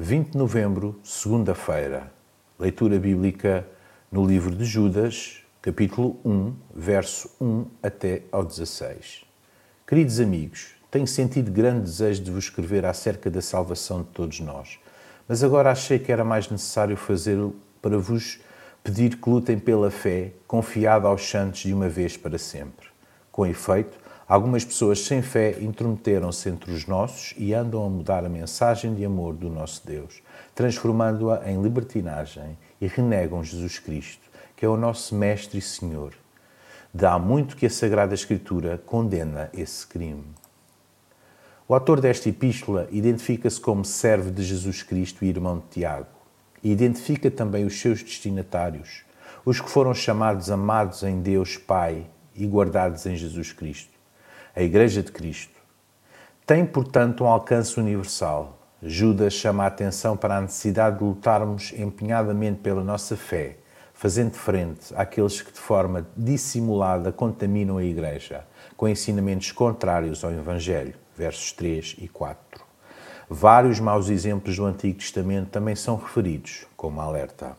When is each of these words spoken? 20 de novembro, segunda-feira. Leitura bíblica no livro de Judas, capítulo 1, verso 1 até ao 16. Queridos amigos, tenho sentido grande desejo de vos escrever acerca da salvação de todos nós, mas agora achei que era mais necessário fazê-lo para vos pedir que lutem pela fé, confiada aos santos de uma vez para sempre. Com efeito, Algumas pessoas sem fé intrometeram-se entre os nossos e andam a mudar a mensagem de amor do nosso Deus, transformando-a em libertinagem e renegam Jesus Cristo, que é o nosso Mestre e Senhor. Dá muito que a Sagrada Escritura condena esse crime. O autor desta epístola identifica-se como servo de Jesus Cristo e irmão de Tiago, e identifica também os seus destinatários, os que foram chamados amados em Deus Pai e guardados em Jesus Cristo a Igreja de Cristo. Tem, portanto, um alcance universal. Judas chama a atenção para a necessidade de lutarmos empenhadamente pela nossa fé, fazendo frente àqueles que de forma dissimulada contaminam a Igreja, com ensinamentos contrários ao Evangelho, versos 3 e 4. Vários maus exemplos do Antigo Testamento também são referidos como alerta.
20 0.00 0.30
de 0.30 0.38
novembro, 0.38 1.00
segunda-feira. 1.02 2.12
Leitura 2.56 3.00
bíblica 3.00 3.66
no 4.12 4.24
livro 4.24 4.54
de 4.54 4.64
Judas, 4.64 5.40
capítulo 5.60 6.20
1, 6.24 6.54
verso 6.72 7.28
1 7.40 7.66
até 7.82 8.22
ao 8.30 8.44
16. 8.44 9.24
Queridos 9.84 10.20
amigos, 10.20 10.68
tenho 10.88 11.04
sentido 11.04 11.50
grande 11.50 11.80
desejo 11.80 12.22
de 12.22 12.30
vos 12.30 12.44
escrever 12.44 12.86
acerca 12.86 13.28
da 13.28 13.42
salvação 13.42 14.04
de 14.04 14.10
todos 14.10 14.38
nós, 14.38 14.78
mas 15.26 15.42
agora 15.42 15.72
achei 15.72 15.98
que 15.98 16.12
era 16.12 16.22
mais 16.22 16.48
necessário 16.48 16.96
fazê-lo 16.96 17.56
para 17.82 17.98
vos 17.98 18.38
pedir 18.84 19.16
que 19.16 19.28
lutem 19.28 19.58
pela 19.58 19.90
fé, 19.90 20.30
confiada 20.46 21.08
aos 21.08 21.28
santos 21.28 21.62
de 21.62 21.74
uma 21.74 21.88
vez 21.88 22.16
para 22.16 22.38
sempre. 22.38 22.86
Com 23.32 23.44
efeito, 23.44 23.98
Algumas 24.28 24.62
pessoas 24.62 25.00
sem 25.06 25.22
fé 25.22 25.56
intrometeram-se 25.58 26.50
entre 26.50 26.70
os 26.70 26.86
nossos 26.86 27.32
e 27.38 27.54
andam 27.54 27.82
a 27.82 27.88
mudar 27.88 28.26
a 28.26 28.28
mensagem 28.28 28.94
de 28.94 29.02
amor 29.02 29.32
do 29.32 29.48
nosso 29.48 29.86
Deus, 29.86 30.22
transformando-a 30.54 31.50
em 31.50 31.62
libertinagem 31.62 32.58
e 32.78 32.86
renegam 32.86 33.42
Jesus 33.42 33.78
Cristo, 33.78 34.28
que 34.54 34.66
é 34.66 34.68
o 34.68 34.76
nosso 34.76 35.14
Mestre 35.14 35.60
e 35.60 35.62
Senhor. 35.62 36.12
Dá 36.92 37.18
muito 37.18 37.56
que 37.56 37.64
a 37.64 37.70
Sagrada 37.70 38.14
Escritura 38.14 38.76
condena 38.76 39.48
esse 39.54 39.86
crime. 39.86 40.26
O 41.66 41.72
autor 41.72 41.98
desta 41.98 42.28
epístola 42.28 42.86
identifica-se 42.90 43.58
como 43.58 43.82
servo 43.82 44.30
de 44.30 44.42
Jesus 44.42 44.82
Cristo 44.82 45.24
e 45.24 45.28
irmão 45.28 45.58
de 45.58 45.64
Tiago, 45.70 46.06
e 46.62 46.70
identifica 46.70 47.30
também 47.30 47.64
os 47.64 47.80
seus 47.80 48.02
destinatários, 48.02 49.04
os 49.42 49.58
que 49.58 49.70
foram 49.70 49.94
chamados 49.94 50.50
amados 50.50 51.02
em 51.02 51.22
Deus 51.22 51.56
Pai 51.56 52.04
e 52.34 52.46
guardados 52.46 53.06
em 53.06 53.16
Jesus 53.16 53.52
Cristo 53.52 53.97
a 54.58 54.62
Igreja 54.62 55.04
de 55.04 55.12
Cristo. 55.12 55.54
Tem, 56.44 56.66
portanto, 56.66 57.22
um 57.22 57.28
alcance 57.28 57.78
universal. 57.78 58.58
Judas 58.82 59.32
chama 59.32 59.62
a 59.62 59.68
atenção 59.68 60.16
para 60.16 60.36
a 60.36 60.40
necessidade 60.40 60.98
de 60.98 61.04
lutarmos 61.04 61.72
empenhadamente 61.78 62.58
pela 62.58 62.82
nossa 62.82 63.16
fé, 63.16 63.58
fazendo 63.94 64.32
frente 64.32 64.92
àqueles 64.96 65.40
que 65.40 65.52
de 65.52 65.60
forma 65.60 66.08
dissimulada 66.16 67.12
contaminam 67.12 67.78
a 67.78 67.84
Igreja, 67.84 68.44
com 68.76 68.88
ensinamentos 68.88 69.52
contrários 69.52 70.24
ao 70.24 70.32
Evangelho, 70.32 70.96
versos 71.16 71.52
3 71.52 71.94
e 72.00 72.08
4. 72.08 72.64
Vários 73.30 73.78
maus 73.78 74.08
exemplos 74.08 74.56
do 74.56 74.64
Antigo 74.64 74.98
Testamento 74.98 75.50
também 75.50 75.76
são 75.76 75.94
referidos 75.94 76.66
como 76.76 77.00
alerta. 77.00 77.56